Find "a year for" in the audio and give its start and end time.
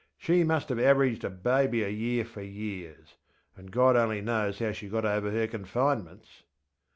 1.83-2.41